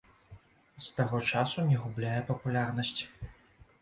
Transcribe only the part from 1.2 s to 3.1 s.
часу не губляе папулярнасць.